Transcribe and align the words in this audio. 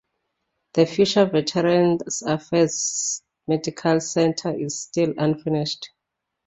The 0.73 0.87
future 0.87 1.25
Veterans 1.27 2.23
Affairs 2.23 3.21
Medical 3.47 3.99
Center 3.99 4.49
is 4.51 4.79
still 4.79 5.13
unfinished. 5.15 5.91